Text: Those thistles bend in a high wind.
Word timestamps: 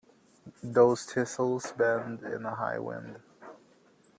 Those 0.63 1.05
thistles 1.05 1.73
bend 1.73 2.23
in 2.23 2.43
a 2.43 2.55
high 2.55 2.79
wind. 2.79 3.19